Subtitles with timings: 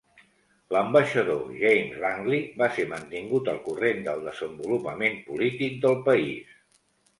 [0.75, 6.61] L'ambaixador James Langley va ser mantingut al corrent del desenvolupament polític del país.